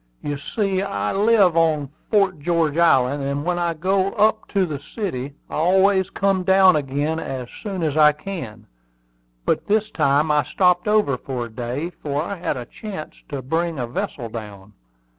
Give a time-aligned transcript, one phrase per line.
[0.23, 4.79] "You see, I live on Fort George Island, and when I go up to the
[4.79, 8.65] city I always come down again as soon as I can;
[9.45, 13.43] but this time I stopped over for a day, for I had a chance to
[13.43, 14.73] bring a vessel down.